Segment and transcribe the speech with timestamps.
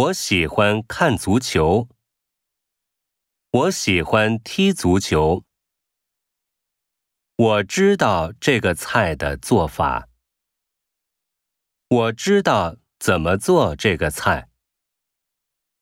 [0.00, 1.88] 我喜欢看足球。
[3.50, 5.44] 我喜欢踢足球。
[7.36, 10.08] 我知道这个菜的做法。
[11.88, 14.49] 我知道怎么做这个菜。